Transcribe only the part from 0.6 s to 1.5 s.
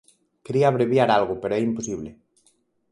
abreviar algo